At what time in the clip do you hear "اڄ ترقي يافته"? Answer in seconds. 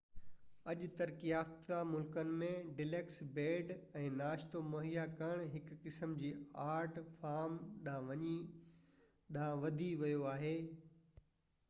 0.71-1.81